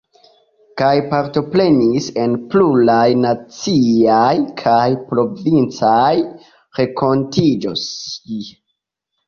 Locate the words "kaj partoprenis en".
0.81-2.33